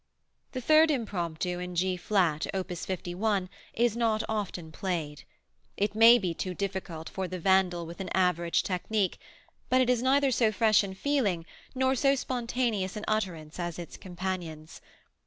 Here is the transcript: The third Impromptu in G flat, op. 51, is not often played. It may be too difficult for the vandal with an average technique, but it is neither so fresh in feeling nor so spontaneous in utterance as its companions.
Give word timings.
The 0.53 0.61
third 0.61 0.89
Impromptu 0.89 1.59
in 1.59 1.75
G 1.75 1.95
flat, 1.95 2.47
op. 2.55 2.71
51, 2.73 3.47
is 3.75 3.95
not 3.95 4.23
often 4.27 4.71
played. 4.71 5.25
It 5.77 5.93
may 5.93 6.17
be 6.17 6.33
too 6.33 6.55
difficult 6.55 7.07
for 7.07 7.27
the 7.27 7.37
vandal 7.37 7.85
with 7.85 7.99
an 8.01 8.09
average 8.11 8.63
technique, 8.63 9.19
but 9.69 9.79
it 9.79 9.91
is 9.91 10.01
neither 10.01 10.31
so 10.31 10.51
fresh 10.51 10.83
in 10.83 10.95
feeling 10.95 11.45
nor 11.75 11.93
so 11.93 12.15
spontaneous 12.15 12.97
in 12.97 13.05
utterance 13.07 13.59
as 13.59 13.77
its 13.77 13.95
companions. 13.95 14.81